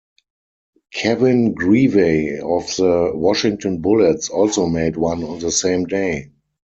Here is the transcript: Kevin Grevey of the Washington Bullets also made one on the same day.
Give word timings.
Kevin 0.91 1.53
Grevey 1.53 2.39
of 2.39 2.65
the 2.75 3.11
Washington 3.15 3.81
Bullets 3.83 4.29
also 4.31 4.65
made 4.65 4.97
one 4.97 5.23
on 5.23 5.37
the 5.37 5.51
same 5.51 5.85
day. 5.85 6.31